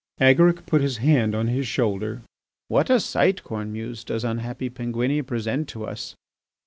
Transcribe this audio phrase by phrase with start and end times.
[0.19, 2.23] Agaric put his hand on his shoulder.
[2.69, 6.15] "What a sight, Cornemuse, does unhappy Penguinia present to us!